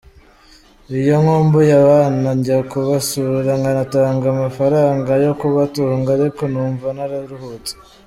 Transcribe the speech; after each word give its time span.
Iyo 0.99 1.13
nkumbuye 1.21 1.73
abana 1.83 2.27
njya 2.37 2.57
kubasura 2.71 3.51
nkanatanga 3.59 4.25
amafaranga 4.35 5.11
yo 5.25 5.33
kubatunga 5.39 6.09
ariko 6.17 6.41
numva 6.51 6.87
nararuhutse!”. 6.97 7.73